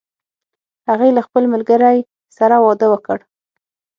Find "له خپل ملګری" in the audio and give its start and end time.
1.17-1.97